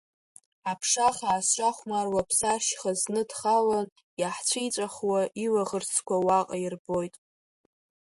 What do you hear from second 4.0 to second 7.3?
иаҳцәиҵәахуа илаӷырӡқәа уаҟа ирбоит.